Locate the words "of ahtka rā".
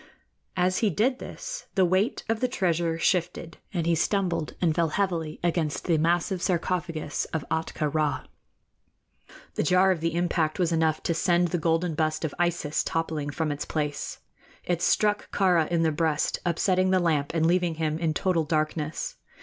7.25-8.25